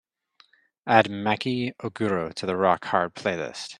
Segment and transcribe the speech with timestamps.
[0.87, 3.69] Add maki ohguro to the rock hard playlist